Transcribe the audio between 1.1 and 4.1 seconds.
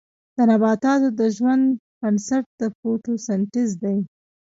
د ژوند بنسټ د فوتوسنتیز دی